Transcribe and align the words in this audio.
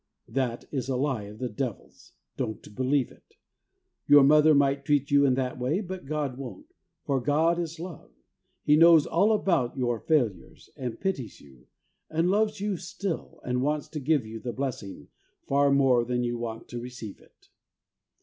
That 0.27 0.65
is 0.71 0.89
a 0.89 0.95
lie 0.95 1.25
of 1.25 1.37
the 1.37 1.47
Devil's. 1.47 2.13
Don't 2.35 2.73
believe 2.73 3.11
it. 3.11 3.35
Your 4.07 4.23
mother 4.23 4.55
might 4.55 4.83
treat 4.83 5.11
you 5.11 5.27
in 5.27 5.35
that 5.35 5.59
way, 5.59 5.79
but 5.79 6.07
God 6.07 6.39
won't, 6.39 6.73
for' 7.05 7.21
God 7.21 7.59
is 7.59 7.79
love.' 7.79 8.09
He 8.63 8.75
knows 8.75 9.05
all 9.05 9.31
about 9.31 9.77
your 9.77 9.99
failures, 9.99 10.71
and 10.75 10.99
pities 10.99 11.39
you, 11.39 11.67
and 12.09 12.31
loves 12.31 12.59
you 12.59 12.77
still, 12.77 13.41
and 13.45 13.61
wants 13.61 13.87
to 13.89 13.99
give 13.99 14.25
you 14.25 14.39
the 14.39 14.53
blessing 14.53 15.09
far 15.47 15.69
more 15.69 16.03
than 16.03 16.23
you 16.23 16.35
want 16.35 16.67
to 16.69 16.81
receive 16.81 17.19
it. 17.21 17.49